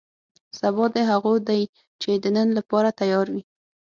سبا 0.59 0.85
دې 0.93 1.03
هغو 1.11 1.33
دی 1.47 1.61
چې 2.01 2.11
د 2.23 2.25
نن 2.35 2.47
لپاره 2.57 2.89
تیار 2.99 3.25
وي. 3.33 3.41